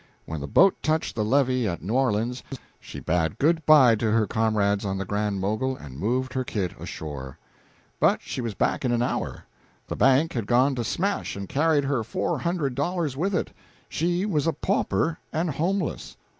[0.25, 2.41] When the boat touched the levee at New Orleans
[2.79, 6.73] she bade good by to her comrades on the Grand Mogul and moved her kit
[6.79, 7.37] ashore.
[7.99, 9.45] But she was back in a hour.
[9.87, 13.51] The bank had gone to smash and carried her four hundred dollars with it.
[13.89, 16.17] She was a pauper, and homeless.